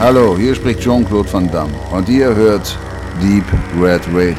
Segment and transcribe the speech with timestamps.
[0.00, 2.78] Hallo, hier spricht Jean-Claude Van Damme und ihr hört
[3.20, 3.44] Deep
[3.82, 4.36] Red Radio.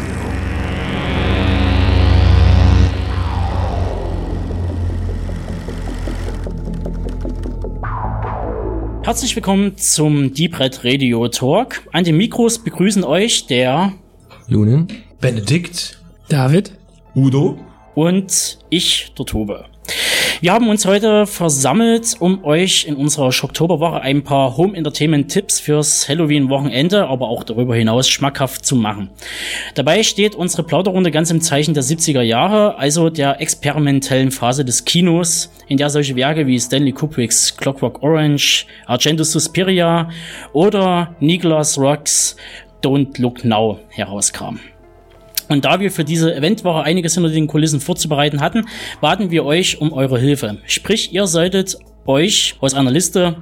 [9.04, 11.82] Herzlich willkommen zum Deep Red Radio Talk.
[11.92, 13.92] An den Mikros begrüßen euch der
[14.48, 14.88] Lunen,
[15.20, 16.72] Benedikt, David,
[17.14, 17.60] Udo
[17.96, 19.66] und ich, der Tobe.
[20.42, 25.60] Wir haben uns heute versammelt, um euch in unserer Schocktoberwoche ein paar Home Entertainment Tipps
[25.60, 29.10] fürs Halloween-Wochenende, aber auch darüber hinaus schmackhaft zu machen.
[29.76, 34.86] Dabei steht unsere Plauderrunde ganz im Zeichen der 70er Jahre, also der experimentellen Phase des
[34.86, 40.10] Kinos, in der solche Werke wie Stanley Kubricks Clockwork Orange, Argento Suspiria
[40.54, 42.38] oder Nicholas Rocks
[42.82, 44.62] Don't Look Now herauskamen.
[45.50, 48.68] Und da wir für diese Eventwoche einiges hinter den Kulissen vorzubereiten hatten,
[49.02, 50.60] baten wir euch um eure Hilfe.
[50.66, 53.38] Sprich, ihr solltet euch aus einer Liste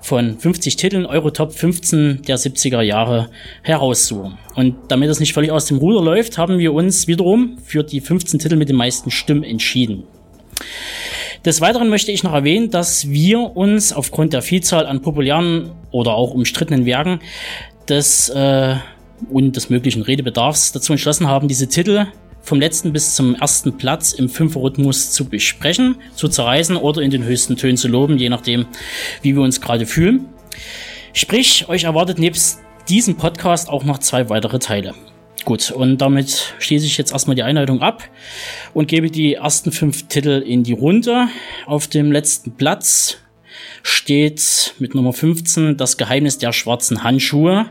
[0.00, 3.30] von 50 Titeln eure Top 15 der 70er Jahre
[3.62, 4.38] heraussuchen.
[4.54, 8.00] Und damit es nicht völlig aus dem Ruder läuft, haben wir uns wiederum für die
[8.00, 10.04] 15 Titel mit den meisten Stimmen entschieden.
[11.44, 16.14] Des Weiteren möchte ich noch erwähnen, dass wir uns aufgrund der Vielzahl an populären oder
[16.14, 17.20] auch umstrittenen Werken
[17.88, 18.76] des äh,
[19.30, 22.06] und des möglichen Redebedarfs dazu entschlossen haben, diese Titel
[22.40, 27.24] vom letzten bis zum ersten Platz im Fünferrhythmus zu besprechen, zu zerreißen oder in den
[27.24, 28.66] höchsten Tönen zu loben, je nachdem,
[29.22, 30.26] wie wir uns gerade fühlen.
[31.12, 34.94] Sprich, euch erwartet nebst diesem Podcast auch noch zwei weitere Teile.
[35.44, 38.02] Gut, und damit schließe ich jetzt erstmal die Einleitung ab
[38.74, 41.28] und gebe die ersten fünf Titel in die Runde.
[41.66, 43.18] Auf dem letzten Platz
[43.82, 47.66] steht mit Nummer 15 Das Geheimnis der schwarzen Handschuhe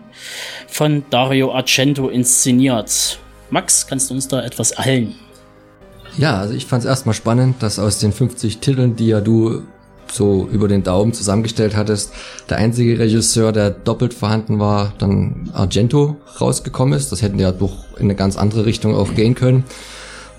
[0.68, 3.20] von Dario Argento inszeniert.
[3.50, 5.16] Max, kannst du uns da etwas allen?
[6.18, 9.64] Ja, also ich fand es erstmal spannend, dass aus den 50 Titeln, die ja du
[10.12, 12.14] so über den Daumen zusammengestellt hattest,
[12.50, 17.12] der einzige Regisseur, der doppelt vorhanden war, dann Argento rausgekommen ist.
[17.12, 19.64] Das hätten ja doch in eine ganz andere Richtung auch gehen können.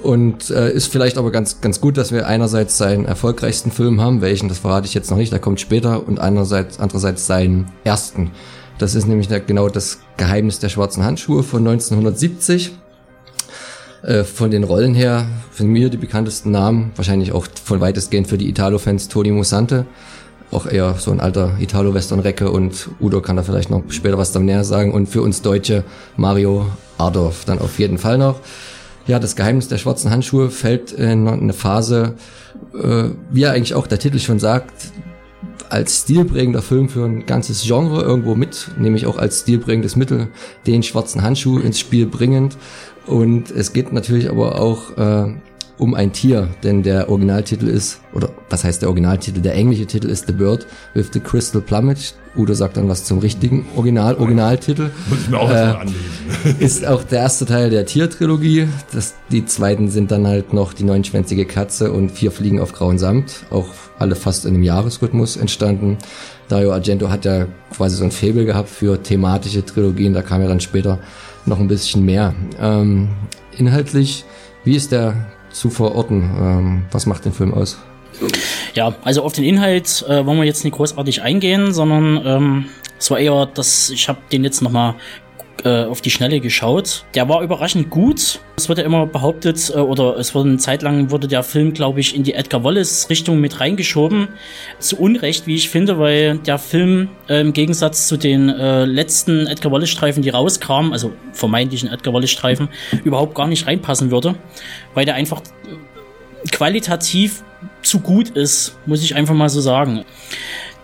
[0.03, 4.21] Und äh, ist vielleicht aber ganz, ganz gut, dass wir einerseits seinen erfolgreichsten Film haben,
[4.21, 8.31] welchen, das verrate ich jetzt noch nicht, der kommt später, und einerseits, andererseits seinen ersten.
[8.79, 12.73] Das ist nämlich der, genau das Geheimnis der schwarzen Handschuhe von 1970.
[14.03, 18.39] Äh, von den Rollen her, für mir die bekanntesten Namen, wahrscheinlich auch von weitestgehend für
[18.39, 19.87] die Italo-Fans Tony Musante,
[20.53, 24.39] auch eher so ein alter Italo-Western-Recke und Udo kann da vielleicht noch später was da
[24.39, 25.83] näher sagen und für uns Deutsche
[26.17, 26.67] Mario
[26.97, 28.41] Ardorf dann auf jeden Fall noch.
[29.09, 32.15] Ja, das Geheimnis der schwarzen Handschuhe fällt in eine Phase,
[32.75, 34.93] äh, wie ja eigentlich auch der Titel schon sagt,
[35.71, 40.29] als stilprägender Film für ein ganzes Genre irgendwo mit, nämlich auch als stilprägendes Mittel
[40.67, 42.59] den schwarzen Handschuh ins Spiel bringend.
[43.07, 45.35] Und es geht natürlich aber auch äh,
[45.79, 49.41] um ein Tier, denn der Originaltitel ist, oder was heißt der Originaltitel?
[49.41, 52.13] Der englische Titel ist The Bird with the Crystal Plumage.
[52.37, 54.91] Udo sagt dann was zum richtigen Original, Originaltitel.
[55.09, 56.57] Muss ich mir auch äh, anlesen.
[56.59, 58.69] ist auch der erste Teil der Tiertrilogie.
[58.93, 62.99] Das, die zweiten sind dann halt noch die neunschwänzige Katze und vier Fliegen auf grauen
[62.99, 63.45] Samt.
[63.51, 63.69] Auch
[63.99, 65.99] alle fast in einem Jahresrhythmus entstanden.
[66.49, 67.47] Dario Argento hat ja
[67.77, 70.15] quasi so ein Faible gehabt für thematische Trilogien.
[70.15, 70.99] Da kam ja dann später
[71.47, 72.35] noch ein bisschen mehr.
[72.61, 73.09] Ähm,
[73.57, 74.25] inhaltlich,
[74.65, 75.15] wie ist der
[75.51, 76.23] zu verorten.
[76.23, 77.79] Ähm, was macht den Film aus?
[78.75, 82.65] Ja, also auf den Inhalt äh, wollen wir jetzt nicht großartig eingehen, sondern ähm,
[82.99, 84.95] es war eher, dass ich habe den jetzt nochmal
[85.65, 87.05] äh, auf die Schnelle geschaut.
[87.15, 88.41] Der war überraschend gut.
[88.57, 91.73] Es wird ja immer behauptet, äh, oder es wurde eine Zeit lang wurde der Film,
[91.73, 94.29] glaube ich, in die Edgar Wallace-Richtung mit reingeschoben.
[94.79, 99.47] Zu Unrecht, wie ich finde, weil der Film äh, im Gegensatz zu den äh, letzten
[99.47, 102.69] Edgar Wallace-Streifen, die rauskamen, also vermeintlichen Edgar Wallace-Streifen,
[103.05, 104.35] überhaupt gar nicht reinpassen würde,
[104.95, 105.43] weil der einfach
[106.53, 107.43] qualitativ
[107.83, 110.05] zu gut ist, muss ich einfach mal so sagen.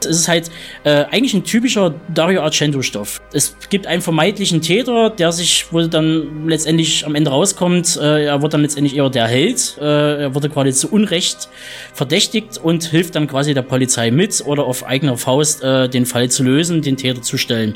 [0.01, 0.51] Es ist halt
[0.85, 3.21] äh, eigentlich ein typischer Dario Argento-Stoff.
[3.33, 8.43] Es gibt einen vermeintlichen Täter, der sich, wo dann letztendlich am Ende rauskommt, äh, er
[8.43, 9.79] wird dann letztendlich eher der Held.
[9.81, 11.49] Äh, er wurde quasi zu Unrecht
[11.93, 16.31] verdächtigt und hilft dann quasi der Polizei mit oder auf eigener Faust äh, den Fall
[16.31, 17.75] zu lösen, den Täter zu stellen.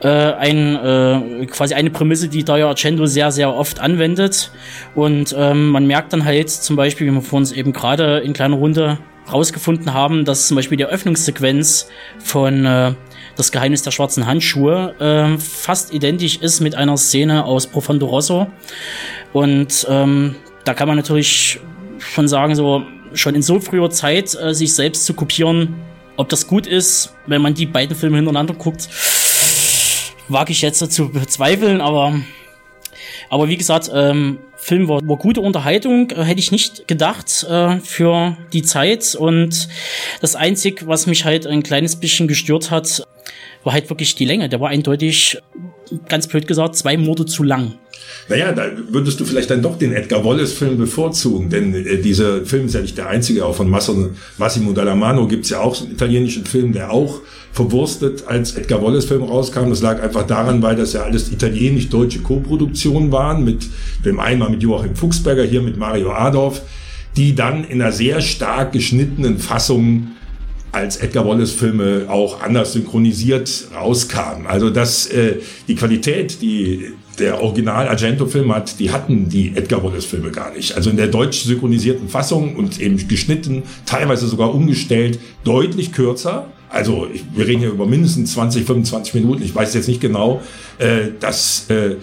[0.00, 4.50] Äh, ein, äh, quasi eine Prämisse, die Dario Argento sehr, sehr oft anwendet.
[4.94, 8.32] Und ähm, man merkt dann halt zum Beispiel, wie wir vor uns eben gerade in
[8.32, 8.98] kleiner Runde
[9.30, 11.88] rausgefunden haben, dass zum Beispiel die Eröffnungssequenz
[12.18, 12.94] von äh,
[13.36, 18.46] Das Geheimnis der schwarzen Handschuhe äh, fast identisch ist mit einer Szene aus Profondo Rosso.
[19.32, 21.60] Und ähm, da kann man natürlich
[21.98, 22.82] schon sagen, so
[23.14, 25.74] schon in so früher Zeit äh, sich selbst zu kopieren,
[26.16, 28.88] ob das gut ist, wenn man die beiden Filme hintereinander guckt,
[30.28, 32.14] wage ich jetzt zu bezweifeln, aber
[33.28, 37.78] aber wie gesagt, ähm, Film war, war gute Unterhaltung, äh, hätte ich nicht gedacht äh,
[37.78, 39.14] für die Zeit.
[39.14, 39.68] Und
[40.20, 43.06] das Einzige, was mich halt ein kleines bisschen gestört hat,
[43.66, 44.48] war halt wirklich die Länge.
[44.48, 45.38] Der war eindeutig,
[46.08, 47.74] ganz blöd gesagt, zwei Morde zu lang.
[48.28, 52.66] Naja, da würdest du vielleicht dann doch den Edgar Wallace-Film bevorzugen, denn äh, dieser Film
[52.66, 55.94] ist ja nicht der einzige, auch von Massimo, Massimo Dallamano gibt's ja auch so einen
[55.94, 57.20] italienischen Film, der auch
[57.52, 59.70] verwurstet als Edgar Wallace-Film rauskam.
[59.70, 63.66] Das lag einfach daran, weil das ja alles italienisch-deutsche Co-Produktionen waren, mit
[64.04, 66.62] dem einmal mit Joachim Fuchsberger, hier mit Mario Adorf,
[67.16, 70.12] die dann in einer sehr stark geschnittenen Fassung
[70.76, 74.46] als Edgar Wallace Filme auch anders synchronisiert rauskamen.
[74.46, 75.36] Also dass äh,
[75.68, 80.52] die Qualität, die der Original Argento Film hat, die hatten die Edgar Wallace Filme gar
[80.52, 80.76] nicht.
[80.76, 86.48] Also in der deutsch synchronisierten Fassung und eben geschnitten, teilweise sogar umgestellt, deutlich kürzer.
[86.68, 89.42] Also wir reden hier über mindestens 20, 25 Minuten.
[89.42, 90.42] Ich weiß jetzt nicht genau.
[90.76, 91.96] Äh, das äh,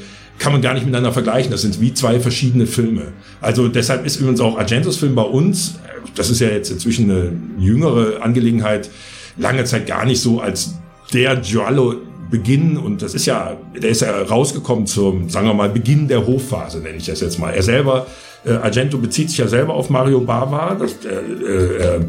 [0.44, 1.52] kann man gar nicht miteinander vergleichen.
[1.52, 3.14] Das sind wie zwei verschiedene Filme.
[3.40, 5.80] Also deshalb ist übrigens auch Argentos Film bei uns,
[6.16, 8.90] das ist ja jetzt inzwischen eine jüngere Angelegenheit,
[9.38, 10.76] lange Zeit gar nicht so als
[11.14, 11.96] der Giallo
[12.30, 16.26] Beginn und das ist ja, der ist ja rausgekommen zum, sagen wir mal, Beginn der
[16.26, 17.54] Hochphase, nenne ich das jetzt mal.
[17.54, 18.08] Er selber,
[18.44, 20.76] äh, Argento bezieht sich ja selber auf Mario Bava.
[20.76, 22.02] Das, äh, äh,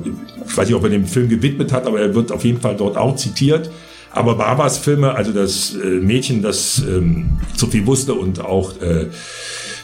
[0.44, 2.74] ich weiß nicht, ob er den Film gewidmet hat, aber er wird auf jeden Fall
[2.74, 3.70] dort auch zitiert.
[4.14, 9.08] Aber Barbas Filme, also das äh, Mädchen, das ähm, so viel wusste und auch äh,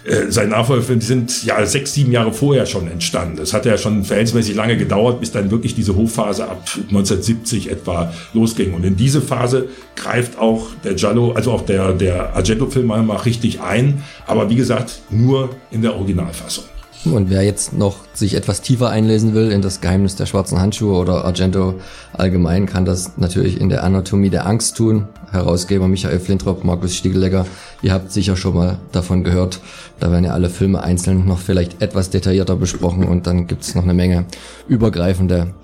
[0.05, 3.37] äh, sein Nachfolgefilm, die sind ja sechs, sieben Jahre vorher schon entstanden.
[3.37, 8.15] Das hat ja schon verhältnismäßig lange gedauert, bis dann wirklich diese Hochphase ab 1970 etwa
[8.33, 8.73] losging.
[8.73, 13.61] Und in diese Phase greift auch der Giallo, also auch der, der Argento-Film mal richtig
[13.61, 14.05] ein.
[14.27, 16.65] Aber wie gesagt, nur in der Originalfassung.
[17.05, 20.99] Und wer jetzt noch sich etwas tiefer einlesen will in das Geheimnis der schwarzen Handschuhe
[20.99, 21.81] oder Argento
[22.13, 25.09] allgemein, kann das natürlich in der Anatomie der Angst tun.
[25.31, 27.47] Herausgeber Michael Flintrop, Markus Stiegelegger,
[27.81, 29.61] ihr habt sicher schon mal davon gehört.
[29.99, 33.85] Da werden ja alle Filme einzeln noch vielleicht etwas detaillierter besprochen und dann gibt's noch
[33.85, 34.27] eine Menge
[34.69, 35.55] übergreifende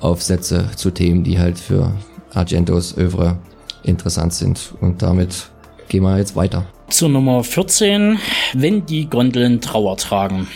[0.00, 1.92] Aufsätze zu Themen, die halt für
[2.34, 3.36] Argentos Övre
[3.84, 4.74] interessant sind.
[4.80, 5.48] Und damit
[5.88, 6.66] gehen wir jetzt weiter.
[6.92, 8.18] Zur Nummer 14,
[8.52, 10.46] wenn die Gondeln Trauer tragen.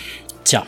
[0.44, 0.66] Tja,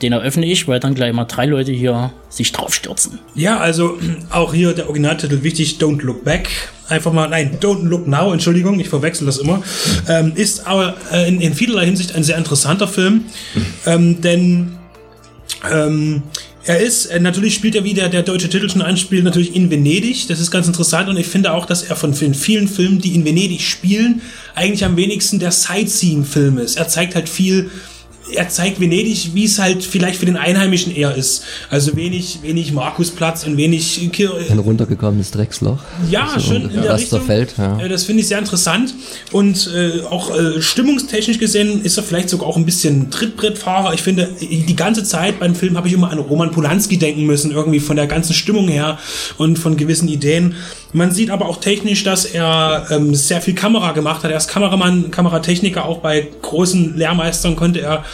[0.00, 3.18] den eröffne ich, weil dann gleich mal drei Leute hier sich draufstürzen.
[3.34, 3.98] Ja, also
[4.30, 6.48] auch hier der Originaltitel wichtig, Don't Look Back.
[6.88, 9.60] Einfach mal, nein, Don't Look Now, Entschuldigung, ich verwechsel das immer.
[10.08, 13.24] Ähm, ist aber äh, in, in vielerlei Hinsicht ein sehr interessanter Film,
[13.86, 14.78] ähm, denn
[15.68, 16.22] ähm,
[16.68, 20.28] er ist, äh, natürlich spielt er, wie der, deutsche Titel schon anspielt, natürlich in Venedig.
[20.28, 23.14] Das ist ganz interessant und ich finde auch, dass er von den vielen Filmen, die
[23.14, 24.20] in Venedig spielen,
[24.54, 26.76] eigentlich am wenigsten der Sightseeing-Film ist.
[26.76, 27.70] Er zeigt halt viel
[28.32, 31.44] er zeigt Venedig, wie es halt vielleicht für den Einheimischen eher ist.
[31.70, 35.78] Also wenig, wenig Markusplatz und wenig Kir Ein runtergekommenes Drecksloch.
[36.10, 37.18] Ja, So schön in der Richtung.
[37.20, 37.78] Rasterfeld, ja.
[37.80, 38.94] Äh, Das finde ich sehr interessant.
[39.32, 43.94] Und äh, auch äh, stimmungstechnisch gesehen ist er vielleicht sogar auch ein bisschen Trittbrettfahrer.
[43.94, 47.50] Ich finde, die ganze Zeit beim Film habe ich immer an Roman Polanski denken müssen,
[47.50, 48.98] irgendwie von der ganzen Stimmung her
[49.36, 50.54] und von gewissen Ideen.
[50.92, 54.30] Man sieht aber auch technisch, dass er ähm, sehr viel Kamera gemacht hat.
[54.30, 55.84] Er ist Kameramann, Kameratechniker.
[55.84, 58.04] Auch bei großen Lehrmeistern konnte er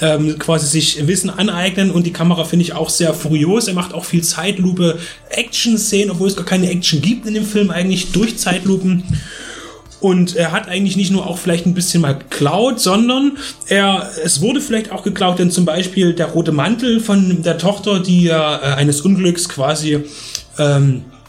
[0.00, 1.90] ähm, quasi sich Wissen aneignen.
[1.90, 3.66] Und die Kamera finde ich auch sehr furios.
[3.66, 4.98] Er macht auch viel Zeitlupe,
[5.30, 9.02] Action-Szenen, obwohl es gar keine Action gibt in dem Film, eigentlich durch Zeitlupen.
[10.00, 13.36] Und er hat eigentlich nicht nur auch vielleicht ein bisschen mal geklaut, sondern
[13.66, 18.00] er, es wurde vielleicht auch geklaut, denn zum Beispiel der rote Mantel von der Tochter,
[18.00, 20.04] die ja äh, eines Unglücks quasi
[20.58, 21.19] ähm, äh,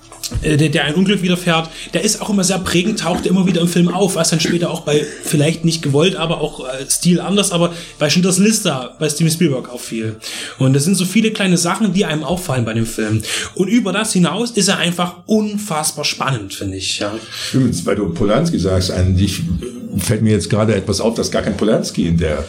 [0.44, 3.68] der, der ein Unglück widerfährt, der ist auch immer sehr prägend, taucht immer wieder im
[3.68, 7.52] Film auf, was dann später auch bei, vielleicht nicht gewollt, aber auch äh, Stil anders,
[7.52, 10.16] aber bei Schindlers Liste bei Steven Spielberg auffiel.
[10.58, 13.22] Und das sind so viele kleine Sachen, die einem auffallen bei dem Film.
[13.56, 17.00] Und über das hinaus ist er einfach unfassbar spannend, finde ich.
[17.00, 17.14] Ja.
[17.54, 21.42] Übrigens, weil du Polanski sagst, eigentlich äh, fällt mir jetzt gerade etwas auf, dass gar
[21.42, 22.44] kein Polanski in der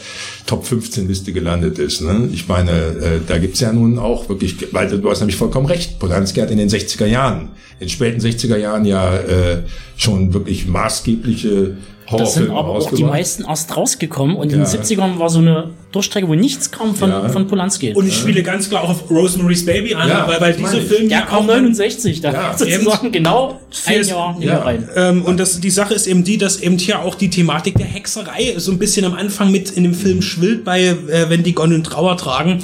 [0.47, 2.01] Top 15 Liste gelandet ist.
[2.01, 2.29] Ne?
[2.33, 5.99] Ich meine, äh, da gibt's ja nun auch wirklich, weil du hast nämlich vollkommen recht,
[5.99, 9.63] Polanski hat in den 60er Jahren, in den späten 60er Jahren ja äh,
[9.97, 11.77] schon wirklich maßgebliche
[12.11, 14.65] Das sind Horrorfilme aber auch die meisten erst rausgekommen und in Ja.
[14.65, 17.29] den 70ern war so eine Durchstrecke, wo nichts kam von, Ja.
[17.29, 17.93] von Polanski.
[17.95, 20.71] Und ich spiele ganz klar auch auf Rosemary's Baby an, Ja, weil, weil das dieser
[20.73, 20.89] meine ich.
[20.89, 24.59] Film der ja kam auch 69, da Ja, sozusagen genau ein Jahr ja.
[24.61, 24.89] rein.
[24.97, 27.87] Ähm, und das, die Sache ist eben die, dass eben hier auch die Thematik der
[27.87, 30.97] Hexerei so ein bisschen am Anfang mit in dem Film schwillt, bei äh,
[31.29, 32.59] wenn die Gondeln Trauer tragen,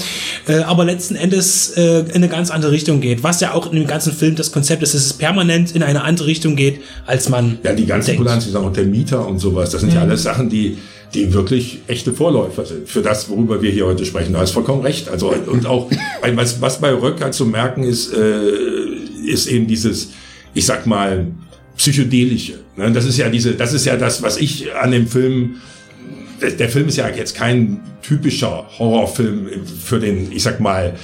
[0.47, 3.23] äh, aber letzten Endes äh, in eine ganz andere Richtung geht.
[3.23, 6.03] Was ja auch in dem ganzen Film das Konzept ist, dass es permanent in eine
[6.03, 8.23] andere Richtung geht, als man Ja, die ganzen denkt.
[8.23, 10.79] Polanski, sagen auch der Mieter und sowas, das sind ja alles Sachen, die,
[11.15, 14.33] die wirklich echte Vorläufer sind für das, worüber wir hier heute sprechen.
[14.33, 15.09] Da hast vollkommen recht.
[15.09, 15.91] Also, und auch,
[16.35, 18.51] was, was bei Röck halt zu merken ist, äh,
[19.27, 20.11] ist eben dieses,
[20.55, 21.27] ich sag mal,
[21.77, 22.61] psychedelische.
[22.77, 22.91] Ne?
[22.93, 25.57] Das ist ja diese, das ist ja das, was ich an dem Film,
[26.43, 30.95] der, der Film ist ja jetzt kein typischer Horrorfilm für den, ich sag mal,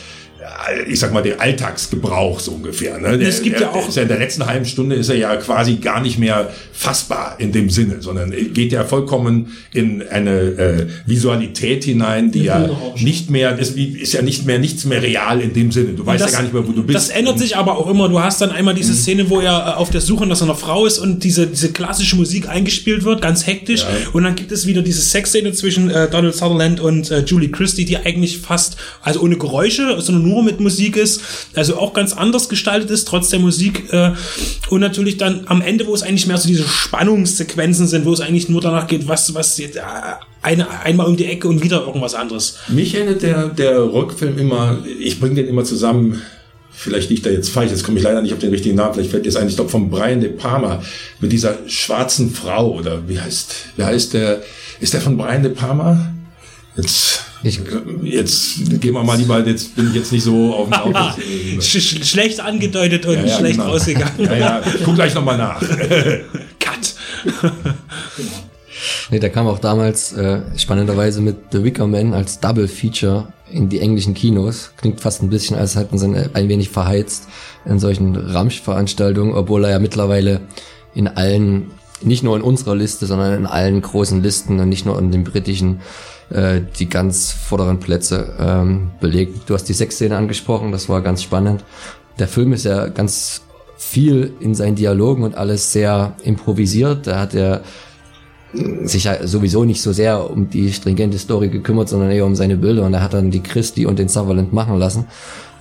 [0.88, 2.98] ich sag mal, den Alltagsgebrauch so ungefähr.
[2.98, 3.18] Ne?
[3.18, 5.34] Der, Es gibt ja auch- ist ja in der letzten halben Stunde ist er ja
[5.36, 10.86] quasi gar nicht mehr fassbar in dem Sinne, sondern geht ja vollkommen in eine äh,
[11.06, 12.68] Visualität hinein, die ja
[13.00, 15.92] nicht mehr ist, ist ja nicht mehr nichts mehr real in dem Sinne.
[15.94, 16.96] Du weißt das, ja gar nicht mehr, wo du bist.
[16.96, 18.08] Das ändert sich aber auch immer.
[18.08, 18.78] Du hast dann einmal Mhm.
[18.78, 21.72] diese Szene, wo er äh, auf der Suche nach seiner Frau ist und diese, diese
[21.72, 23.84] klassische Musik eingespielt wird, ganz hektisch.
[24.12, 27.84] Und dann gibt es wieder diese Sexszene zwischen äh, Donald Sutherland und äh, Julie Christie,
[27.84, 31.20] die eigentlich fast, also ohne Geräusche, sondern nur mit Musik ist.
[31.54, 33.92] Also auch ganz anders gestaltet ist, trotz der Musik.
[33.92, 34.12] Äh,
[34.70, 38.20] und natürlich dann am Ende, wo es eigentlich mehr so diese Spannungssequenzen sind, wo es
[38.20, 39.82] eigentlich nur danach geht, was, was jetzt, äh,
[40.42, 42.58] eine, einmal um die Ecke und wieder irgendwas anderes.
[42.68, 46.20] Mich erinnert der, der Rockfilm immer, ich bringe den immer zusammen,
[46.70, 49.10] vielleicht liegt da jetzt falsch, jetzt komme ich leider nicht auf den richtigen Namen, vielleicht
[49.10, 50.82] fällt jetzt ein, ich glaube von Brian De Palma,
[51.20, 54.42] mit dieser schwarzen Frau, oder wie heißt, wie heißt der,
[54.80, 56.12] ist der von Brian De Palma?
[56.76, 57.60] Jetzt, Ich-
[58.02, 61.20] jetzt gehen wir mal lieber, jetzt bin ich jetzt nicht so auf dem Auto.
[61.60, 63.70] Sch sch schlecht angedeutet und Ja, ja, schlecht genau.
[63.70, 64.12] ausgegangen.
[64.18, 65.60] Ja, ja, ich guck gleich nochmal nach.
[66.58, 66.94] Cut.
[69.10, 73.68] Nee, der kam auch damals äh, spannenderweise mit The Wicker Man als Double Feature in
[73.68, 74.72] die englischen Kinos.
[74.78, 77.28] Klingt fast ein bisschen, als hätten sie ihn ein wenig verheizt
[77.64, 80.40] in solchen Ramsch-Veranstaltungen, obwohl er ja mittlerweile
[80.94, 81.70] in allen,
[82.02, 85.24] nicht nur in unserer Liste, sondern in allen großen Listen und nicht nur in den
[85.24, 85.80] britischen,
[86.30, 89.48] äh, die ganz vorderen Plätze ähm, belegt.
[89.48, 91.64] Du hast die Sexszene angesprochen, das war ganz spannend.
[92.18, 93.42] Der Film ist ja ganz
[93.76, 97.06] viel in seinen Dialogen und alles sehr improvisiert.
[97.06, 97.62] Da hat er
[98.84, 102.56] sich ja sowieso nicht so sehr um die stringente Story gekümmert, sondern eher um seine
[102.56, 102.84] Bilder.
[102.84, 105.06] Und er hat dann die Christie und den Sutherland machen lassen.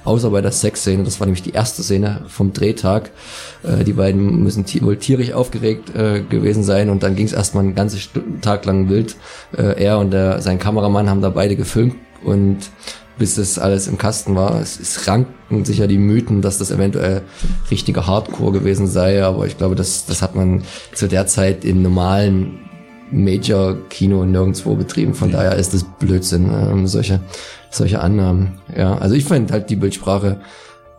[0.06, 3.12] Außer bei der Sexszene, das war nämlich die erste Szene vom Drehtag.
[3.64, 7.64] Äh, die beiden müssen wohl tierisch aufgeregt äh, gewesen sein und dann ging es erstmal
[7.64, 9.16] einen ganzen Stu- Tag lang wild.
[9.58, 12.58] Äh, er und der, sein Kameramann haben da beide gefilmt und
[13.18, 14.60] bis das alles im Kasten war.
[14.60, 17.22] Es, es ranken sicher die Mythen, dass das eventuell
[17.70, 21.82] richtiger Hardcore gewesen sei, aber ich glaube, das, das hat man zu der Zeit im
[21.84, 22.60] normalen
[23.12, 25.14] Major-Kino nirgendwo betrieben.
[25.14, 27.20] Von daher ist das Blödsinn, ähm, solche,
[27.76, 28.60] solche Annahmen.
[28.76, 30.40] Ja, also ich fand halt die Bildsprache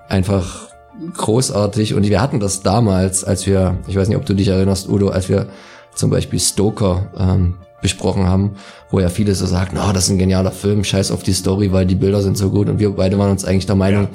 [0.08, 0.68] einfach
[1.16, 4.88] großartig und wir hatten das damals, als wir, ich weiß nicht, ob du dich erinnerst,
[4.88, 5.48] Udo, als wir
[5.94, 8.54] zum Beispiel Stoker ähm, besprochen haben,
[8.90, 11.72] wo ja viele so sagten, oh, das ist ein genialer Film, scheiß auf die Story,
[11.72, 12.68] weil die Bilder sind so gut.
[12.68, 14.08] Und wir beide waren uns eigentlich der Meinung,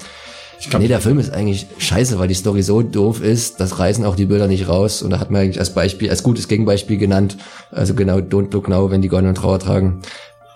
[0.69, 4.05] glaub- nee, der Film ist eigentlich scheiße, weil die Story so doof ist, das reißen
[4.05, 5.01] auch die Bilder nicht raus.
[5.01, 7.37] Und da hat man eigentlich als Beispiel, als gutes Gegenbeispiel genannt,
[7.71, 9.99] also genau Don't Look Now, wenn die goldenen Trauer tragen,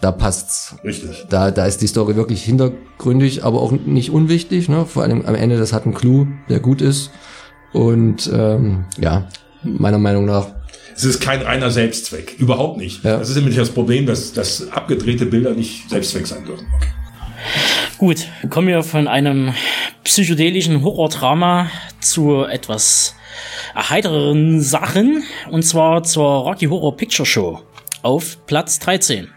[0.03, 0.75] da passt's.
[0.83, 1.25] Richtig.
[1.29, 4.67] Da, da ist die Story wirklich hintergründig, aber auch nicht unwichtig.
[4.67, 4.85] Ne?
[4.85, 7.11] Vor allem am Ende, das hat einen Clou, der gut ist.
[7.71, 9.29] Und ähm, ja,
[9.63, 10.47] meiner Meinung nach,
[10.95, 12.35] Es ist kein reiner Selbstzweck.
[12.37, 13.03] Überhaupt nicht.
[13.03, 13.17] Ja.
[13.17, 16.67] Das ist nämlich das Problem, dass, dass abgedrehte Bilder nicht Selbstzweck sein dürfen.
[17.97, 19.53] Gut, kommen wir von einem
[20.03, 21.69] psychedelischen Horrordrama
[22.01, 23.15] zu etwas
[23.73, 25.23] erheitereren Sachen.
[25.49, 27.61] Und zwar zur Rocky Horror Picture Show
[28.01, 29.32] auf Platz 13.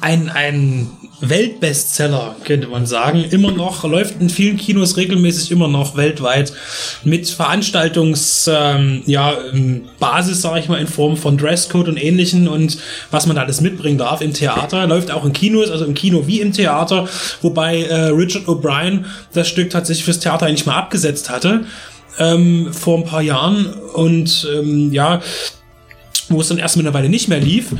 [0.00, 0.88] Ein, ein
[1.20, 3.22] Weltbestseller, könnte man sagen.
[3.22, 6.54] Immer noch, läuft in vielen Kinos regelmäßig immer noch weltweit
[7.04, 12.48] mit Veranstaltungs, ähm, ja, ähm, Basis, sage ich mal, in Form von Dresscode und ähnlichen
[12.48, 12.78] und
[13.10, 14.86] was man da alles mitbringen darf im Theater.
[14.86, 17.06] Läuft auch in Kinos, also im Kino wie im Theater,
[17.42, 21.64] wobei äh, Richard O'Brien das Stück tatsächlich fürs Theater eigentlich mal abgesetzt hatte.
[22.18, 25.20] Ähm, vor ein paar Jahren und ähm, ja,
[26.30, 27.74] wo es dann erst mittlerweile nicht mehr lief.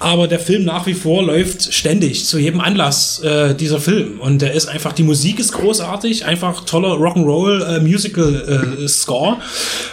[0.00, 4.18] Aber der Film nach wie vor läuft ständig, zu jedem Anlass äh, dieser Film.
[4.18, 9.36] Und der ist einfach, die Musik ist großartig, einfach toller Rock'n'Roll äh, Musical äh, Score.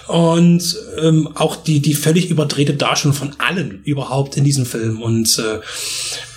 [0.07, 5.01] Und ähm, auch die, die völlig überdrehte Darstellung von allen überhaupt in diesem Film.
[5.01, 5.59] Und, äh,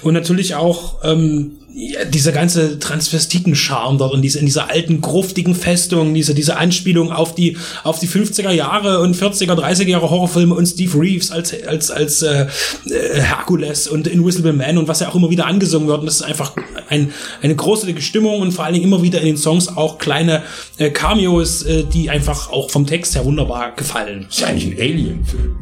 [0.02, 5.54] und natürlich auch ähm, ja, dieser ganze Transvestiten-Charme dort und diese, in dieser alten, gruftigen
[5.54, 10.54] Festung, diese, diese Anspielung auf die, auf die 50er Jahre und 40er, 30er Jahre Horrorfilme
[10.54, 12.46] und Steve Reeves als, als, als äh,
[12.86, 16.00] äh, Hercules und Invisible Man und was ja auch immer wieder angesungen wird.
[16.00, 16.54] Und das ist einfach
[16.90, 20.42] ein, eine großartige Stimmung und vor allen Dingen immer wieder in den Songs auch kleine
[20.76, 24.26] äh, Cameos, äh, die einfach auch vom Text her wunderbar gefallen.
[24.26, 25.56] Das ist ja eigentlich ein Alien-Film.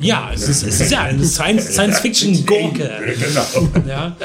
[0.00, 2.90] Ja, es ist, es ist ja eine Science- Science-Fiction-Gurke.
[3.22, 3.68] Genau.
[3.86, 4.16] Ja.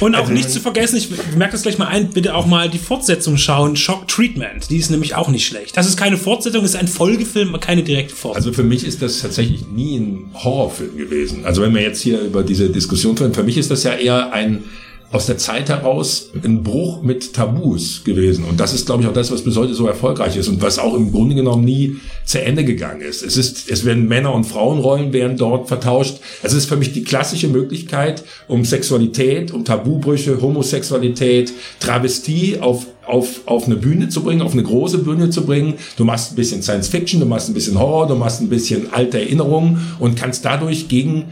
[0.00, 2.78] Und auch nicht zu vergessen, ich merke das gleich mal ein, bitte auch mal die
[2.78, 4.68] Fortsetzung schauen, Shock Treatment.
[4.68, 5.76] Die ist nämlich auch nicht schlecht.
[5.76, 8.50] Das ist keine Fortsetzung, ist ein Folgefilm, keine direkte Fortsetzung.
[8.50, 11.46] Also für mich ist das tatsächlich nie ein Horrorfilm gewesen.
[11.46, 14.32] Also wenn wir jetzt hier über diese Diskussion führen, für mich ist das ja eher
[14.32, 14.64] ein
[15.12, 18.44] aus der Zeit heraus ein Bruch mit Tabus gewesen.
[18.44, 20.78] Und das ist, glaube ich, auch das, was bis heute so erfolgreich ist und was
[20.78, 23.22] auch im Grunde genommen nie zu Ende gegangen ist.
[23.22, 26.18] Es ist, es werden Männer- und Frauenrollen werden dort vertauscht.
[26.44, 33.40] Es ist für mich die klassische Möglichkeit, um Sexualität, um Tabubrüche, Homosexualität, Travestie auf auf,
[33.46, 35.74] auf eine Bühne zu bringen, auf eine große Bühne zu bringen.
[35.96, 38.92] Du machst ein bisschen Science Fiction, du machst ein bisschen Horror, du machst ein bisschen
[38.92, 41.24] alte Erinnerungen und kannst dadurch gegen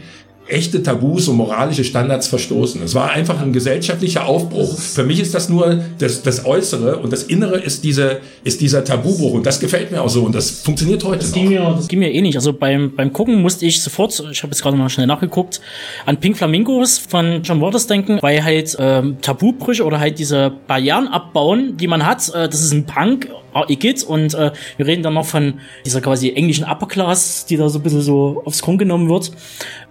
[0.49, 2.81] echte Tabus und moralische Standards verstoßen.
[2.83, 4.77] Es war einfach ein gesellschaftlicher Aufbruch.
[4.77, 8.83] Für mich ist das nur das, das Äußere und das Innere ist, diese, ist dieser
[8.83, 11.35] Tabubruch und das gefällt mir auch so und das funktioniert heute Das noch.
[11.35, 12.35] ging, mir, das ging mir eh nicht.
[12.35, 15.61] Also beim, beim Gucken musste ich sofort, ich habe jetzt gerade mal schnell nachgeguckt,
[16.05, 21.07] an Pink Flamingos von John Waters denken, weil halt ähm, Tabubrüche oder halt diese Barrieren
[21.07, 22.27] abbauen, die man hat.
[22.29, 23.27] Äh, das ist ein Punk,
[23.67, 27.69] Igitt und äh, wir reden dann noch von dieser quasi englischen Upper Class, die da
[27.69, 29.31] so ein bisschen so aufs Korn genommen wird.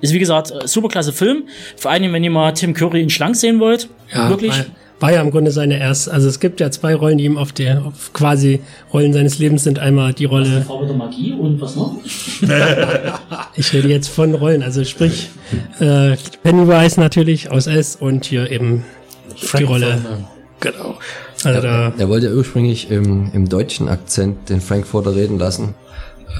[0.00, 1.44] Ist wie gesagt äh, superklasse Film.
[1.76, 3.88] Vor allem, wenn ihr mal Tim Curry in Schlank sehen wollt.
[4.12, 4.52] Ja, Wirklich.
[4.52, 4.66] War,
[5.00, 7.52] war ja im Grunde seine erste, also es gibt ja zwei Rollen, die ihm auf
[7.52, 8.60] der, auf quasi
[8.92, 9.78] Rollen seines Lebens sind.
[9.78, 11.96] Einmal die Rolle, Farbe der Magie und was noch?
[13.56, 15.28] ich rede jetzt von Rollen, also sprich
[15.78, 18.84] äh, Pennywise natürlich aus S und hier eben
[19.56, 19.98] die Rolle.
[20.60, 20.98] Genau.
[21.44, 25.74] Also da, Er wollte ja ursprünglich im, im deutschen Akzent den Frankfurter reden lassen,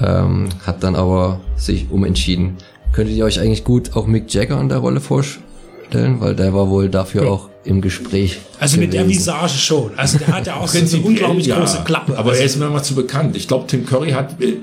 [0.01, 2.57] ähm, hat dann aber sich umentschieden.
[2.91, 6.19] Könntet ihr euch eigentlich gut auch Mick Jagger in der Rolle vorstellen?
[6.19, 8.39] Weil der war wohl dafür auch im Gespräch.
[8.59, 9.19] Also mit der gewesen.
[9.19, 9.91] Visage schon.
[9.97, 11.59] Also der hat ja auch so eine unglaublich ja.
[11.59, 12.17] große Klappe.
[12.17, 13.35] Aber also, er ist mir immer zu bekannt.
[13.35, 14.55] Ich glaube, Tim Curry hat, äh,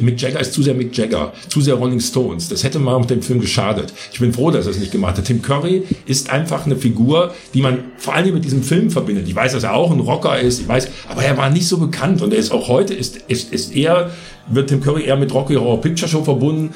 [0.00, 2.48] Mick Jagger ist zu sehr Mick Jagger, zu sehr Rolling Stones.
[2.48, 3.92] Das hätte mal mit dem Film geschadet.
[4.12, 5.24] Ich bin froh, dass er es nicht gemacht hat.
[5.24, 9.26] Tim Curry ist einfach eine Figur, die man vor allem mit diesem Film verbindet.
[9.28, 11.78] Ich weiß, dass er auch ein Rocker ist, ich weiß, aber er war nicht so
[11.78, 14.10] bekannt und er ist auch heute, ist, ist, ist eher,
[14.48, 16.74] wird Tim Curry eher mit Rocky Horror Picture Show verbunden.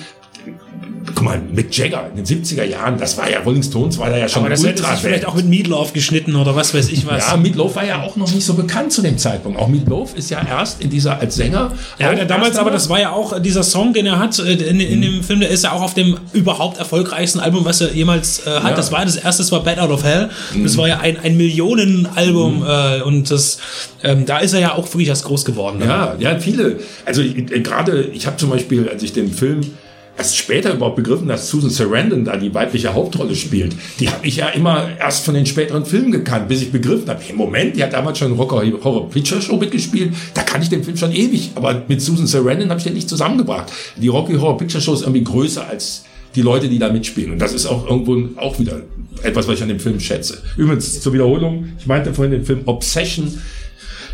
[1.14, 4.16] Guck mal, Mick Jagger in den 70er Jahren, das war ja, Rolling Stones war da
[4.16, 4.98] ja schon aber das hätte sich Ultra-Fan.
[5.00, 7.26] vielleicht auch mit Meatloaf geschnitten oder was weiß ich was.
[7.28, 9.58] Ja, Meatloaf war ja auch noch nicht so bekannt zu dem Zeitpunkt.
[9.58, 11.72] Auch Meatloaf ist ja erst in dieser als Sänger.
[11.98, 14.52] Ja, der damals, aber das war ja auch äh, dieser Song, den er hat äh,
[14.52, 15.02] in, in Mhm.
[15.02, 18.50] dem Film, der ist ja auch auf dem überhaupt erfolgreichsten Album, was er jemals äh,
[18.50, 18.62] hat.
[18.64, 18.70] Ja.
[18.70, 18.76] Mhm.
[18.76, 20.30] Das war das erste, das war Bad Out of Hell.
[20.62, 23.58] Das war ja ein, ein Millionenalbum äh, und das,
[24.02, 25.78] ähm, da ist er ja auch wirklich erst groß geworden.
[25.78, 25.86] ne?
[25.86, 26.78] Ja, ja, viele.
[27.04, 29.60] Also äh, gerade, ich habe zum Beispiel, als ich den Film
[30.16, 33.74] erst später überhaupt begriffen, dass Susan Sarandon da die weibliche Hauptrolle spielt.
[33.98, 37.20] Die habe ich ja immer erst von den späteren Filmen gekannt, bis ich begriffen habe,
[37.22, 40.84] hey, Moment, die hat damals schon Rocker Horror Picture Show mitgespielt, da kann ich den
[40.84, 43.72] Film schon ewig, aber mit Susan Sarandon habe ich den nicht zusammengebracht.
[43.96, 47.32] Die Rocky Horror Picture Show ist irgendwie größer als die Leute, die da mitspielen.
[47.32, 48.82] Und das ist auch irgendwo auch wieder
[49.22, 50.42] etwas, was ich an dem Film schätze.
[50.56, 53.38] Übrigens, zur Wiederholung, ich meinte vorhin den Film Obsession,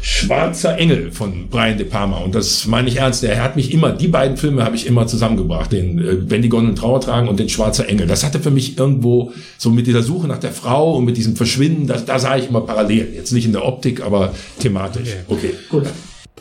[0.00, 2.18] Schwarzer Engel von Brian De Palma.
[2.18, 3.24] Und das meine ich ernst.
[3.24, 5.72] Er hat mich immer, die beiden Filme habe ich immer zusammengebracht.
[5.72, 8.06] Den äh, Wenn die Gondeln Trauer tragen und den Schwarzer Engel.
[8.06, 11.36] Das hatte für mich irgendwo so mit dieser Suche nach der Frau und mit diesem
[11.36, 13.12] Verschwinden, da, da sah ich immer parallel.
[13.14, 15.08] Jetzt nicht in der Optik, aber thematisch.
[15.28, 15.54] Okay.
[15.68, 15.84] Gut.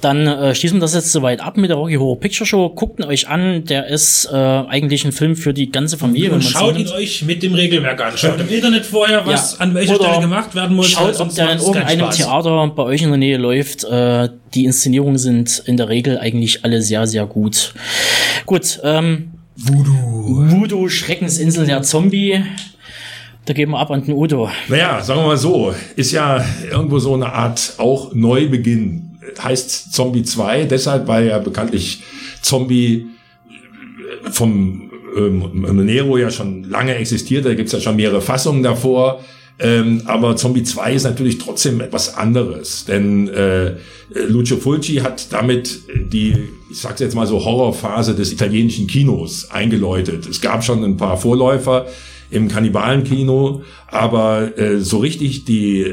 [0.02, 2.70] Dann äh, schließen wir das jetzt soweit ab mit der Rocky Horror Picture Show.
[2.70, 3.64] Guckt ihn euch an.
[3.64, 6.32] Der ist äh, eigentlich ein Film für die ganze Familie.
[6.32, 8.18] Und schaut ihn euch mit dem Regelwerk an.
[8.18, 9.60] Schaut im Internet vorher, was Ja.
[9.60, 10.90] an welcher Oder Stelle gemacht werden muss.
[10.90, 12.10] Schaut, ob der in irgendeinem.
[12.12, 13.86] Theater bei euch in der Nähe läuft.
[13.86, 17.74] Äh, die Inszenierungen sind in der Regel eigentlich alle sehr, sehr gut.
[18.46, 20.52] Gut, ähm, Voodoo.
[20.52, 22.44] Voodoo, Schreckensinsel der Zombie.
[23.46, 24.50] Da geben wir ab an den Udo.
[24.68, 29.15] Naja, sagen wir mal so, ist ja irgendwo so eine Art auch Neubeginn.
[29.44, 32.04] Heißt Zombie 2, deshalb, weil ja bekanntlich
[32.42, 33.08] Zombie
[33.48, 39.22] äh, vom ähm, Nero ja schon lange existiert, da gibt's ja schon mehrere Fassungen davor.
[39.58, 43.76] Ähm, aber Zombie 2 ist natürlich trotzdem etwas anderes, denn äh,
[44.28, 45.80] Lucio Fulci hat damit
[46.12, 50.28] die, ich sag's jetzt mal so, Horrorphase des italienischen Kinos eingeläutet.
[50.28, 51.86] Es gab schon ein paar Vorläufer
[52.32, 55.86] im Kannibalenkino, aber äh, so richtig die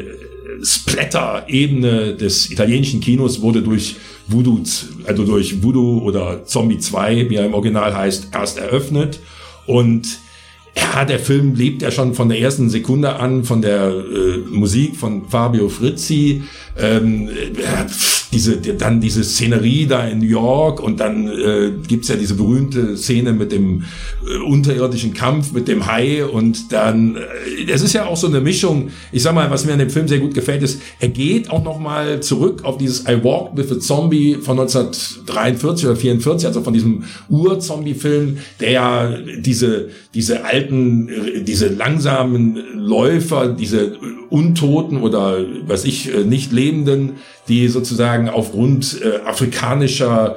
[0.62, 3.96] Splatter-Ebene des italienischen Kinos wurde durch
[4.28, 4.62] Voodoo,
[5.04, 9.20] also durch Voodoo oder Zombie 2, wie er im Original heißt, erst eröffnet.
[9.66, 10.18] Und
[10.76, 14.96] ja, der Film lebt ja schon von der ersten Sekunde an von der äh, Musik
[14.96, 16.44] von Fabio Frizzi,
[16.78, 17.88] ähm, äh,
[18.32, 22.96] diese dann diese Szenerie da in New York und dann äh, gibt's ja diese berühmte
[22.96, 23.84] Szene mit dem
[24.26, 28.40] äh, unterirdischen Kampf mit dem Hai und dann äh, es ist ja auch so eine
[28.40, 28.90] Mischung.
[29.12, 31.62] Ich sag mal, was mir an dem Film sehr gut gefällt, ist, er geht auch
[31.62, 36.62] noch mal zurück auf dieses I Walked with a Zombie von 1943 oder 44, also
[36.62, 43.96] von diesem Ur-Zombie-Film, der ja diese diese alten, äh, diese langsamen Läufer, diese
[44.32, 47.18] Untoten oder was ich äh, nicht Lebenden,
[47.48, 50.36] die sozusagen aufgrund äh, afrikanischer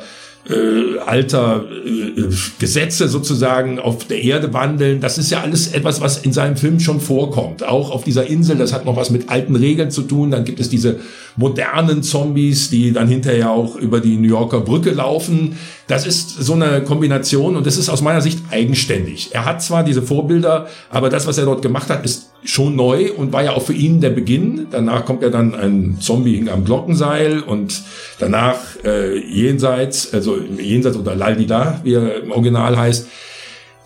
[0.50, 2.24] äh, alter äh,
[2.60, 5.02] Gesetze sozusagen auf der Erde wandeln.
[5.02, 7.64] Das ist ja alles etwas, was in seinem Film schon vorkommt.
[7.64, 10.32] Auch auf dieser Insel, das hat noch was mit alten Regeln zu tun.
[10.32, 11.00] Dann gibt es diese
[11.36, 15.58] modernen Zombies, die dann hinterher auch über die New Yorker Brücke laufen.
[15.88, 19.30] Das ist so eine Kombination und das ist aus meiner Sicht eigenständig.
[19.34, 23.12] Er hat zwar diese Vorbilder, aber das, was er dort gemacht hat, ist schon neu
[23.12, 24.68] und war ja auch für ihn der Beginn.
[24.72, 27.82] Danach kommt ja dann ein Zombie am Glockenseil und
[28.20, 33.08] danach äh, jenseits, also jenseits oder Laldida, wie er im Original heißt.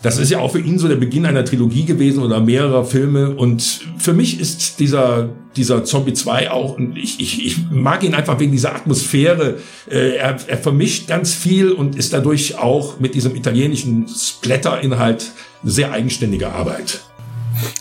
[0.02, 3.30] Das ist ja auch für ihn so der Beginn einer Trilogie gewesen oder mehrerer Filme.
[3.30, 8.40] Und für mich ist dieser, dieser Zombie 2 auch, ich, ich, ich mag ihn einfach
[8.40, 9.58] wegen dieser Atmosphäre.
[9.90, 15.32] Äh, er, er vermischt ganz viel und ist dadurch auch mit diesem italienischen Splatter-Inhalt
[15.64, 17.00] sehr eigenständige Arbeit.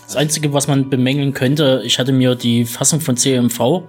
[0.05, 3.83] Das Einzige, was man bemängeln könnte, ich hatte mir die Fassung von CMV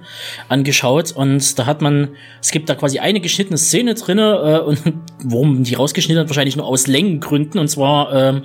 [0.48, 4.80] angeschaut und da hat man, es gibt da quasi eine geschnittene Szene drinne äh, und
[5.24, 8.42] warum die rausgeschnitten hat, wahrscheinlich nur aus Längengründen und zwar, äh,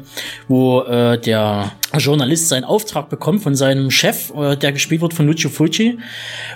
[0.48, 5.28] wo äh, der Journalist seinen Auftrag bekommt von seinem Chef, äh, der gespielt wird von
[5.28, 5.98] Lucio Fulci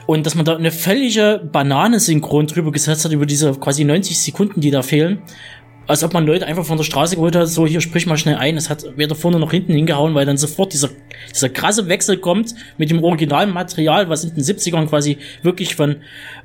[0.05, 4.61] und dass man da eine völlige Banane-Synchron drüber gesetzt hat über diese quasi 90 Sekunden,
[4.61, 5.21] die da fehlen
[5.89, 8.35] als ob man Leute einfach von der Straße geholt hat, so hier sprich mal schnell
[8.35, 8.57] ein.
[8.57, 10.89] Es hat weder vorne noch hinten hingehauen, weil dann sofort dieser,
[11.33, 15.95] dieser krasse Wechsel kommt mit dem originalen Material, was in den 70ern quasi wirklich von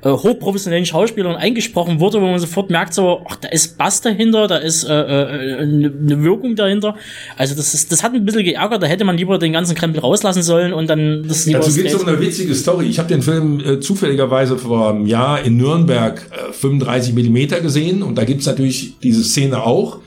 [0.01, 4.47] äh, hochprofessionellen Schauspielern eingesprochen wurde, wo man sofort merkt, so, ach, da ist Bass dahinter,
[4.47, 6.95] da ist äh, äh, eine ne Wirkung dahinter.
[7.37, 10.01] Also das ist, das hat ein bisschen geärgert, da hätte man lieber den ganzen Krempel
[10.01, 11.59] rauslassen sollen und dann das lieber.
[11.59, 12.87] Also gibt es so eine witzige Story.
[12.87, 18.01] Ich habe den Film äh, zufälligerweise vor einem Jahr in Nürnberg äh, 35 Millimeter gesehen
[18.01, 19.99] und da gibt's natürlich dieses Szene auch,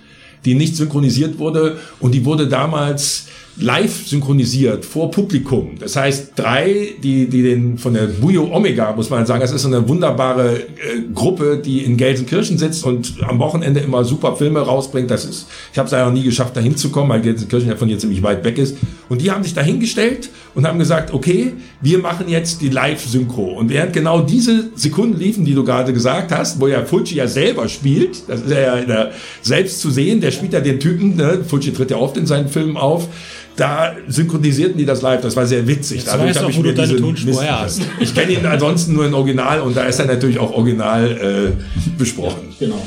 [0.44, 3.27] die nicht synchronisiert wurde und die wurde damals
[3.60, 5.72] live synchronisiert vor Publikum.
[5.78, 9.66] Das heißt, drei, die, die den von der Bujo Omega, muss man sagen, das ist
[9.66, 10.64] eine wunderbare äh,
[11.12, 15.10] Gruppe, die in Gelsenkirchen sitzt und am Wochenende immer super Filme rausbringt.
[15.10, 17.98] Das ist, ich habe es leider nie geschafft, da hinzukommen, weil Gelsenkirchen ja von hier
[17.98, 18.76] ziemlich weit weg ist.
[19.08, 23.58] Und die haben sich dahingestellt und haben gesagt, okay, wir machen jetzt die Live-Synchro.
[23.58, 27.26] Und während genau diese Sekunden liefen, die du gerade gesagt hast, wo ja Fulci ja
[27.26, 31.44] selber spielt, das ist ja der, selbst zu sehen, der spielt ja den Typen, ne?
[31.46, 33.08] Fulci tritt ja oft in seinen Filmen auf,
[33.58, 35.20] da synchronisierten die das live.
[35.20, 35.98] Das war sehr witzig.
[35.98, 37.82] Jetzt Dadurch habe ich mir diese Tonspur hast.
[37.98, 41.92] Ich kenne ihn ansonsten nur in Original und da ist er natürlich auch original äh,
[41.98, 42.54] besprochen.
[42.58, 42.86] Genau.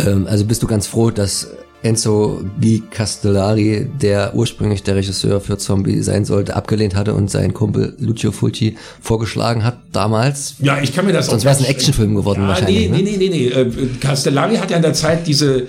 [0.00, 1.48] Ähm, also bist du ganz froh, dass
[1.82, 7.54] Enzo Di Castellari, der ursprünglich der Regisseur für Zombie sein sollte, abgelehnt hatte und sein
[7.54, 10.56] Kumpel Lucio Fulci vorgeschlagen hat damals.
[10.58, 12.90] Ja, ich kann mir das Sonst wäre es ein Actionfilm geworden ja, wahrscheinlich.
[12.90, 13.02] Nee, ne?
[13.02, 13.82] nee, nee, nee, nee.
[13.82, 15.68] Äh, Castellari hat ja in der Zeit diese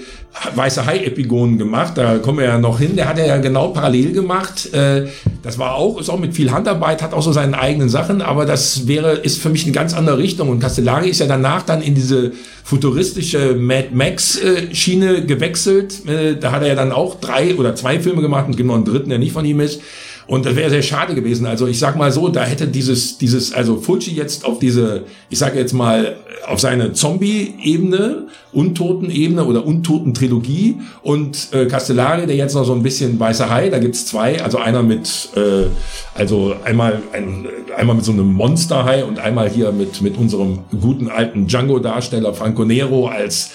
[0.56, 2.96] weiße Hai-Epigonen gemacht, da kommen wir ja noch hin.
[2.96, 4.74] Der hat ja genau parallel gemacht.
[4.74, 5.08] Äh,
[5.44, 8.46] das war auch, ist auch mit viel Handarbeit, hat auch so seine eigenen Sachen, aber
[8.46, 10.50] das wäre, ist für mich eine ganz andere Richtung.
[10.50, 12.32] Und Castellari ist ja danach dann in diese
[12.63, 14.74] futuristische Mad Max äh,
[15.22, 16.08] gewechselt.
[16.08, 18.86] Äh, da hat er ja dann auch drei oder zwei Filme gemacht und noch einen
[18.86, 19.82] dritten, der nicht von ihm ist.
[20.27, 21.45] Und das wäre sehr schade gewesen.
[21.45, 25.39] Also ich sag mal so, da hätte dieses, dieses, also Fulci jetzt auf diese, ich
[25.39, 32.65] sage jetzt mal, auf seine Zombie-Ebene, Untoten-Ebene oder Untoten-Trilogie und äh, Castellari, der jetzt noch
[32.65, 35.67] so ein bisschen weißer Hai, da gibt's zwei, also einer mit, äh,
[36.15, 41.10] also einmal, ein, einmal mit so einem Monster-Hai und einmal hier mit, mit unserem guten
[41.10, 43.51] alten Django-Darsteller Franco Nero als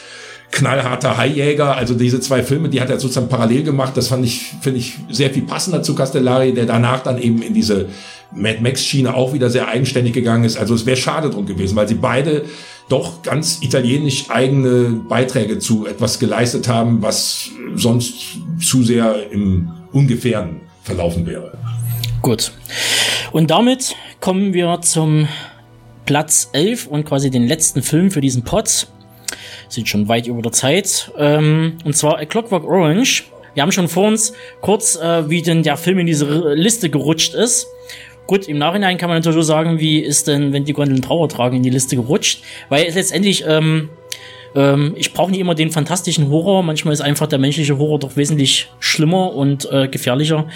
[0.56, 1.76] knallharter Haijäger.
[1.76, 3.96] Also diese zwei Filme, die hat er sozusagen parallel gemacht.
[3.96, 7.52] Das fand ich, finde ich, sehr viel passender zu Castellari, der danach dann eben in
[7.52, 7.88] diese
[8.34, 10.56] Mad Max-Schiene auch wieder sehr eigenständig gegangen ist.
[10.56, 12.46] Also es wäre schade drum gewesen, weil sie beide
[12.88, 20.60] doch ganz italienisch eigene Beiträge zu etwas geleistet haben, was sonst zu sehr im Ungefähren
[20.82, 21.58] verlaufen wäre.
[22.22, 22.52] Gut.
[23.32, 25.28] Und damit kommen wir zum
[26.06, 28.86] Platz 11 und quasi den letzten Film für diesen Pod
[29.68, 31.10] sind schon weit über der Zeit.
[31.18, 33.24] Ähm, und zwar A Clockwork Orange.
[33.54, 37.34] Wir haben schon vor uns kurz, äh, wie denn der Film in diese Liste gerutscht
[37.34, 37.66] ist.
[38.26, 41.56] Gut, im Nachhinein kann man natürlich sagen, wie ist denn, wenn die Gondeln Trauer tragen,
[41.56, 42.42] in die Liste gerutscht.
[42.68, 43.88] Weil letztendlich, ähm,
[44.54, 46.62] ähm, ich brauche nicht immer den fantastischen Horror.
[46.64, 50.46] Manchmal ist einfach der menschliche Horror doch wesentlich schlimmer und äh, gefährlicher.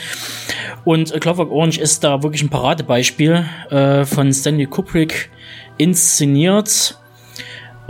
[0.85, 5.31] Und äh, Clockwork Orange ist da wirklich ein Paradebeispiel äh, von Stanley Kubrick
[5.79, 7.00] inszeniert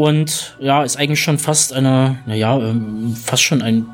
[0.01, 3.85] und ja, ist eigentlich schon fast eine, naja, ähm, fast schon ein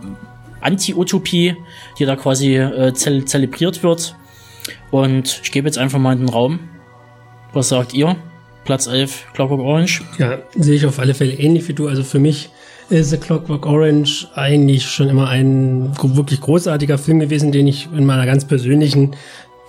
[0.61, 1.57] Anti-Utopie,
[1.99, 4.15] die da quasi äh, ze zelebriert wird.
[4.93, 6.61] Und ich gebe jetzt einfach mal in den Raum.
[7.53, 8.15] Was sagt ihr?
[8.65, 10.05] Platz 11, Clockwork Orange?
[10.17, 11.89] Ja, sehe ich auf alle Fälle ähnlich wie du.
[11.89, 12.51] Also für mich
[12.89, 18.07] ist The Clockwork Orange eigentlich schon immer ein wirklich großartiger Film gewesen, den ich in
[18.07, 19.17] meiner ganz persönlichen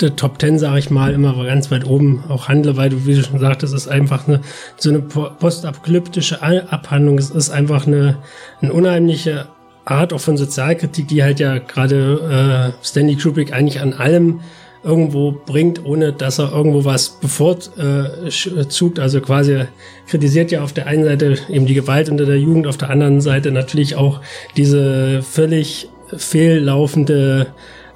[0.01, 3.15] der Top Ten, sage ich mal, immer ganz weit oben auch handle, weil du, wie
[3.15, 4.41] du schon sagtest, es ist einfach eine
[4.77, 7.17] so eine postapokalyptische Abhandlung.
[7.17, 8.17] Es ist einfach eine,
[8.61, 9.47] eine unheimliche
[9.85, 14.41] Art auch von Sozialkritik, die halt ja gerade äh, Stanley Kubrick eigentlich an allem
[14.83, 17.77] irgendwo bringt, ohne dass er irgendwo was bevorzugt.
[17.77, 19.65] Äh, also quasi
[20.07, 23.21] kritisiert ja auf der einen Seite eben die Gewalt unter der Jugend, auf der anderen
[23.21, 24.21] Seite natürlich auch
[24.55, 27.47] diese völlig fehllaufende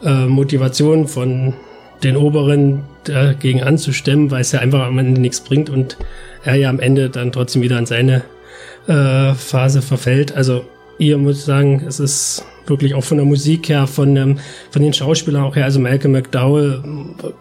[0.04, 1.54] äh, Motivation von
[2.04, 5.98] den Oberen dagegen anzustemmen, weil es ja einfach am Ende nichts bringt und
[6.44, 8.24] er ja am Ende dann trotzdem wieder an seine
[8.88, 10.36] äh, Phase verfällt.
[10.36, 10.66] Also
[10.98, 14.38] ihr muss sagen, es ist wirklich auch von der Musik her, von, dem,
[14.70, 16.84] von den Schauspielern auch her, also Malcolm McDowell,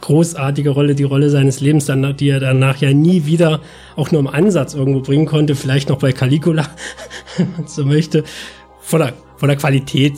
[0.01, 3.61] großartige Rolle, die Rolle seines Lebens, dann, die er danach ja nie wieder
[3.97, 6.67] auch nur im Ansatz irgendwo bringen konnte, vielleicht noch bei Caligula,
[7.37, 8.25] wenn man so möchte,
[8.81, 10.15] von der, von der Qualität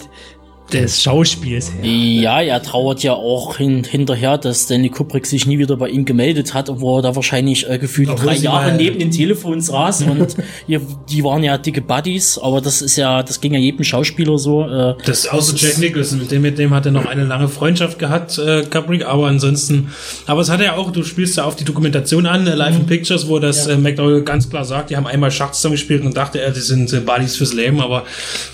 [0.72, 1.84] des Schauspiels her.
[1.84, 6.04] Ja, er trauert ja auch hin, hinterher, dass Stanley Kubrick sich nie wieder bei ihm
[6.04, 10.02] gemeldet hat, obwohl er da wahrscheinlich äh, gefühlt Obwohl drei Jahre neben den Telefons saß
[10.10, 10.80] und ihr,
[11.10, 14.62] die waren ja dicke Buddies, aber das ist ja, das ging ja jedem Schauspieler so.
[14.62, 17.48] Äh, das ist außer Jack Nicholson, mit dem, mit dem hat er noch eine lange
[17.48, 19.88] Freundschaft gehabt, äh, Kubrick, aber ansonsten,
[20.26, 22.76] aber es hat er ja auch, du spielst ja auf die Dokumentation an, äh, Live
[22.76, 22.86] in mhm.
[22.86, 23.74] Pictures, wo das ja.
[23.74, 26.92] äh, McDowell ganz klar sagt, die haben einmal Schach zusammengespielt und dachte er, die sind
[26.92, 28.04] äh, Buddies fürs Leben, aber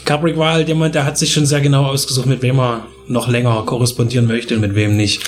[0.04, 2.86] Kubrick war halt jemand, der hat sich schon sehr genau aus ausgesucht, mit wem er
[3.06, 5.22] noch länger korrespondieren möchte und mit wem nicht.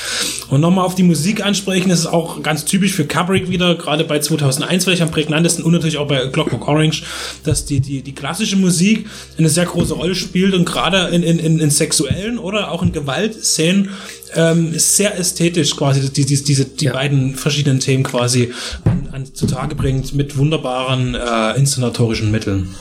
[0.48, 4.04] Und nochmal auf die Musik ansprechen, das ist auch ganz typisch für Kubrick wieder, gerade
[4.04, 7.02] bei 2001 vielleicht am prägnantesten und natürlich auch bei Clockwork Orange,
[7.44, 9.06] dass die, die, die klassische Musik
[9.38, 12.92] eine sehr große Rolle spielt und gerade in, in, in, in sexuellen oder auch in
[12.92, 13.90] Gewaltszenen
[14.34, 16.92] ähm, sehr ästhetisch quasi die, die, diese, die ja.
[16.92, 18.52] beiden verschiedenen Themen quasi
[18.84, 22.74] an, an zutage bringt mit wunderbaren äh, inszenatorischen Mitteln.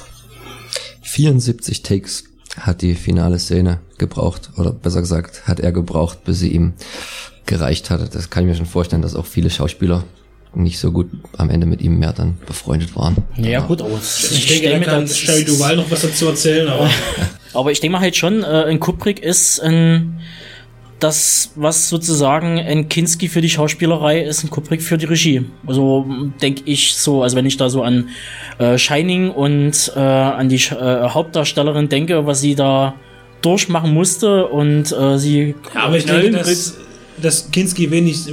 [1.01, 6.51] 74 Takes hat die finale Szene gebraucht, oder besser gesagt, hat er gebraucht, bis sie
[6.51, 6.73] ihm
[7.45, 8.09] gereicht hatte.
[8.11, 10.03] Das kann ich mir schon vorstellen, dass auch viele Schauspieler
[10.55, 13.17] nicht so gut am Ende mit ihm mehr dann befreundet waren.
[13.37, 16.89] Ja, gut, aber ich, ich denke, da kann Sherry Duval noch was dazu erzählen, aber.
[17.53, 20.19] aber ich denke mal halt schon, äh, ein Kubrick ist ein
[20.99, 25.45] das, was sozusagen ein Kinski für die Schauspielerei ist, ein Kubrick für die Regie.
[25.65, 26.05] Also
[26.41, 28.09] denke ich so, also wenn ich da so an
[28.57, 32.95] äh, Shining und äh, an die äh, Hauptdarstellerin denke, was sie da
[33.41, 35.55] durchmachen musste und äh, sie.
[35.73, 36.77] Ja, aber ich denke, dass,
[37.21, 38.25] dass Kinski wenig,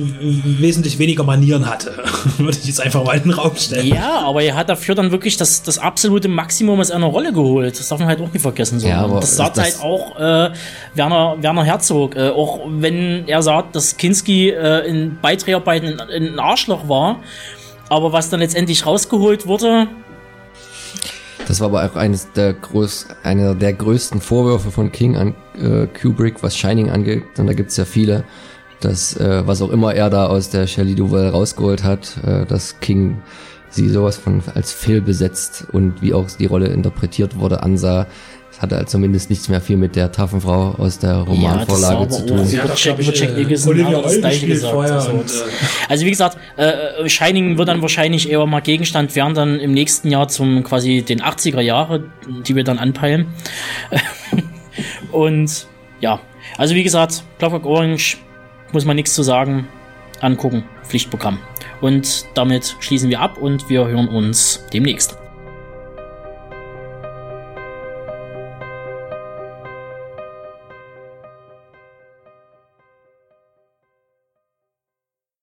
[0.58, 1.92] wesentlich weniger Manieren hatte.
[2.38, 3.86] Würde ich jetzt einfach mal in den Raum stellen.
[3.86, 7.78] Ja, aber er hat dafür dann wirklich das, das absolute Maximum aus einer Rolle geholt.
[7.78, 8.80] Das darf man halt auch nicht vergessen.
[8.80, 8.88] So.
[8.88, 10.50] Ja, aber das sagt halt auch äh,
[10.94, 12.16] Werner, Werner Herzog.
[12.16, 17.20] Äh, auch wenn er sagt, dass Kinski äh, in Beiträgerarbeiten ein Arschloch war.
[17.88, 19.86] Aber was dann letztendlich rausgeholt wurde,
[21.46, 25.86] das war aber auch eines der groß, einer der größten Vorwürfe von King an äh,
[25.86, 27.22] Kubrick, was Shining angeht.
[27.38, 28.24] Und da gibt's ja viele,
[28.80, 32.80] dass äh, was auch immer er da aus der Shelley Duval rausgeholt hat, äh, dass
[32.80, 33.18] King
[33.70, 38.06] sie sowas von als fehlbesetzt und wie auch die Rolle interpretiert wurde ansah.
[38.50, 42.08] Das hatte halt zumindest nichts mehr viel mit der taffen Frau aus der Romanvorlage ja,
[42.08, 42.44] zu tun.
[42.46, 44.74] Sie hat doch, Jack, Jack Nicholson äh, das gleiche gesagt.
[44.74, 49.34] Also, und, äh, also wie gesagt, äh, Shining wird dann wahrscheinlich eher mal Gegenstand werden
[49.34, 52.04] dann im nächsten Jahr zum quasi den 80er Jahre,
[52.46, 53.26] die wir dann anpeilen.
[55.12, 55.66] und
[56.00, 56.20] ja,
[56.56, 58.16] also wie gesagt, Clockwork Orange
[58.72, 59.68] muss man nichts zu sagen.
[60.20, 61.38] Angucken, Pflichtprogramm.
[61.80, 65.16] Und damit schließen wir ab und wir hören uns demnächst.